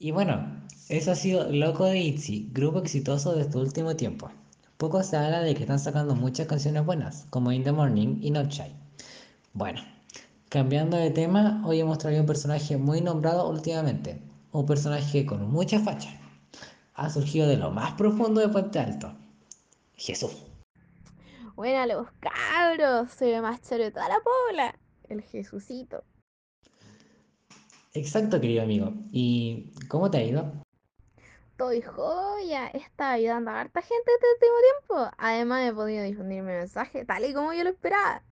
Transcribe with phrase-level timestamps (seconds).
[0.00, 4.30] Y bueno, eso ha sido Loco de Itzy, grupo exitoso de este último tiempo.
[4.76, 8.30] Poco se habla de que están sacando muchas canciones buenas, como In the Morning y
[8.30, 8.72] Not Shy.
[9.52, 9.80] Bueno,
[10.48, 14.22] cambiando de tema, hoy hemos traído un personaje muy nombrado últimamente.
[14.52, 16.10] Un personaje con mucha facha.
[16.94, 19.12] Ha surgido de lo más profundo de Puente Alto.
[19.96, 20.47] Jesús.
[21.58, 24.78] Buena los cabros, se ve más choro de toda la pobla.
[25.08, 26.04] El Jesucito.
[27.94, 28.92] Exacto, querido amigo.
[29.10, 30.52] ¿Y cómo te ha ido?
[31.50, 35.10] Estoy joya, está ayudando a harta gente este último tiempo.
[35.18, 38.22] Además he podido difundir mi mensaje tal y como yo lo esperaba.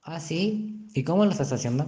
[0.00, 0.88] Ah, sí.
[0.94, 1.84] ¿Y cómo lo estás haciendo?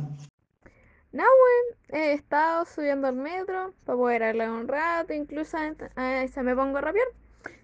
[1.12, 6.43] No, weón, he estado subiendo al metro para poder hablar un rato, incluso a se
[6.43, 7.07] me pongo a rapear.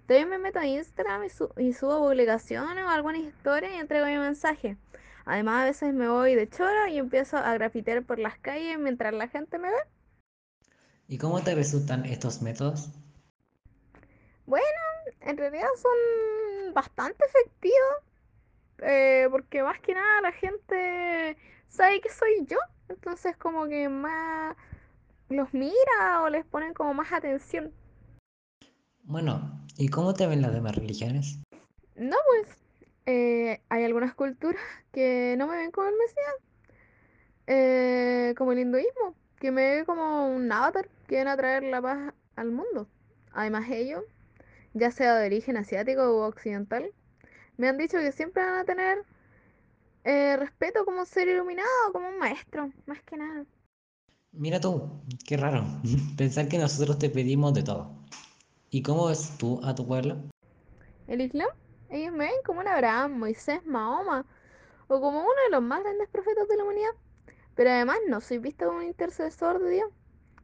[0.05, 4.17] También me meto a Instagram y, y, subo publicaciones o algunas historias y entrego mi
[4.17, 4.77] mensaje.
[5.25, 9.13] Además, a veces me voy de choro y empiezo a grafitear por las calles mientras
[9.13, 9.77] la gente me ve.
[11.07, 12.89] ¿Y cómo te resultan estos métodos?
[14.45, 14.65] Bueno,
[15.21, 18.11] en realidad son bastante efectivos.
[18.81, 21.37] Eh, porque más que nada la gente
[21.67, 22.57] sabe que soy yo.
[22.89, 24.55] Entonces como que más
[25.29, 27.73] los mira o les ponen como más atención.
[29.03, 31.39] Bueno, ¿y cómo te ven las demás religiones?
[31.95, 32.57] No, pues
[33.05, 36.35] eh, hay algunas culturas que no me ven como el Mesías,
[37.47, 41.81] eh, como el hinduismo, que me ve como un avatar que viene a traer la
[41.81, 42.87] paz al mundo.
[43.33, 44.03] Además ellos,
[44.73, 46.91] ya sea de origen asiático u occidental,
[47.57, 48.99] me han dicho que siempre van a tener
[50.03, 53.45] eh, respeto como un ser iluminado, como un maestro, más que nada.
[54.31, 55.63] Mira tú, qué raro,
[56.17, 58.01] pensar que nosotros te pedimos de todo.
[58.73, 60.15] ¿Y cómo ves tú a tu pueblo?
[61.07, 61.49] ¿El Islam?
[61.89, 64.25] Ellos me ven como un Abraham, Moisés, Mahoma,
[64.87, 66.91] o como uno de los más grandes profetas de la humanidad.
[67.53, 69.89] Pero además no soy visto como un intercesor de Dios,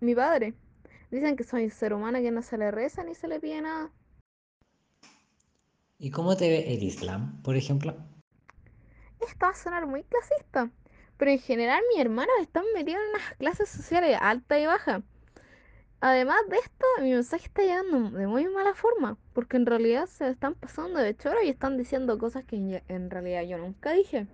[0.02, 0.56] mi padre.
[1.10, 3.62] Dicen que soy un ser humano que no se le reza ni se le pide
[3.62, 3.94] nada.
[5.98, 7.96] ¿Y cómo te ve el Islam, por ejemplo?
[9.22, 10.70] Esto va a sonar muy clasista,
[11.16, 15.02] pero en general mis hermanos están metidos en unas clases sociales alta y baja.
[16.00, 20.30] Además de esto, mi mensaje está llegando de muy mala forma, porque en realidad se
[20.30, 24.28] están pasando de choro y están diciendo cosas que en realidad yo nunca dije.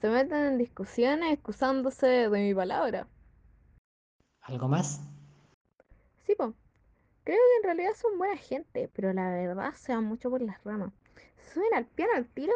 [0.00, 3.06] Se meten en discusiones excusándose de mi palabra.
[4.40, 5.02] ¿Algo más?
[6.24, 6.54] Sí, po.
[7.24, 10.64] Creo que en realidad son buena gente, pero la verdad se van mucho por las
[10.64, 10.90] ramas.
[11.36, 12.54] Se suben al piano al tiro.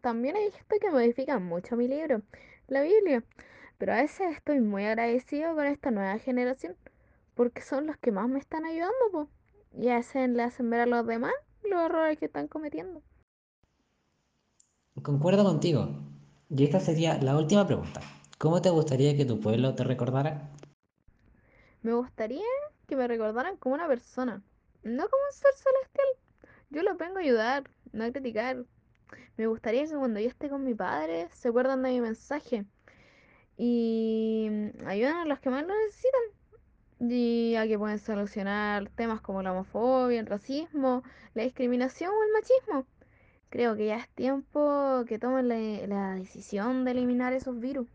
[0.00, 2.22] También hay gente que modifica mucho mi libro,
[2.68, 3.22] la Biblia.
[3.76, 6.74] Pero a veces estoy muy agradecido con esta nueva generación
[7.36, 9.28] porque son los que más me están ayudando, pues.
[9.78, 13.02] Y hacen, le hacen ver a los demás los errores que están cometiendo.
[15.02, 15.90] Concuerdo contigo.
[16.48, 18.00] Y esta sería la última pregunta.
[18.38, 20.50] ¿Cómo te gustaría que tu pueblo te recordara?
[21.82, 22.42] Me gustaría
[22.86, 24.42] que me recordaran como una persona,
[24.82, 26.06] no como un ser celestial.
[26.70, 28.64] Yo los vengo a ayudar, no a criticar.
[29.36, 32.64] Me gustaría que cuando yo esté con mi padre se acuerdan de mi mensaje
[33.58, 34.48] y
[34.86, 36.35] ayuden a los que más lo necesitan
[37.00, 41.02] y a que pueden solucionar temas como la homofobia, el racismo,
[41.34, 42.86] la discriminación o el machismo.
[43.50, 47.88] Creo que ya es tiempo que tomen la, la decisión de eliminar esos virus.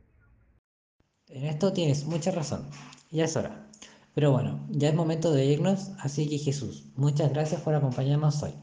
[1.27, 2.67] En esto tienes mucha razón.
[3.09, 3.67] Ya es hora.
[4.13, 8.53] Pero bueno, ya es momento de irnos, así que Jesús, muchas gracias por acompañarnos hoy.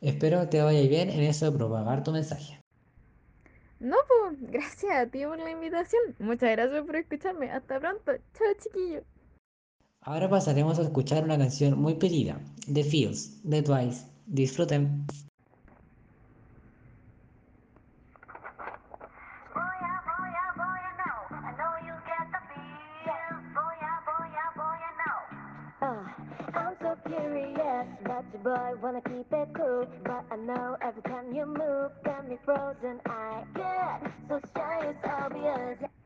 [0.00, 2.60] Espero te vaya bien en eso de propagar tu mensaje.
[3.80, 6.02] No, pues, gracias a ti por la invitación.
[6.18, 7.50] Muchas gracias por escucharme.
[7.50, 8.12] Hasta pronto.
[8.34, 9.02] Chao, chiquillo.
[10.06, 12.38] Ahora pasaremos a escuchar una canción muy pedida,
[12.70, 14.06] The Feels, de Twice.
[14.26, 15.06] Disfruten.
[26.80, 29.86] So curious, but your boy wanna keep it cool.
[30.04, 33.00] But I know every time you move, got me frozen.
[33.06, 36.03] I get so shy, it's obvious.